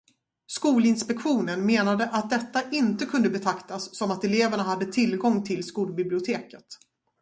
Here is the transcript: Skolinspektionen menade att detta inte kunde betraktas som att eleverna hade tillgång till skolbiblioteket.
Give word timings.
Skolinspektionen 0.47 1.65
menade 1.65 2.09
att 2.09 2.29
detta 2.29 2.69
inte 2.71 3.05
kunde 3.05 3.29
betraktas 3.29 3.97
som 3.97 4.11
att 4.11 4.23
eleverna 4.23 4.63
hade 4.63 4.85
tillgång 4.91 5.43
till 5.43 5.63
skolbiblioteket. 5.63 6.65